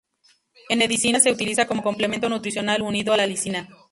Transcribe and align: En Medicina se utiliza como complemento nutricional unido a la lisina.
En 0.69 0.79
Medicina 0.79 1.19
se 1.19 1.31
utiliza 1.31 1.67
como 1.67 1.83
complemento 1.83 2.27
nutricional 2.27 2.81
unido 2.81 3.13
a 3.13 3.17
la 3.17 3.27
lisina. 3.27 3.69